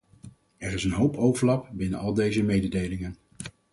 Er 0.57 0.73
is 0.73 0.83
een 0.83 0.91
hoop 0.91 1.17
overlap 1.17 1.69
binnen 1.73 1.99
al 1.99 2.13
deze 2.13 2.43
mededelingen. 2.43 3.15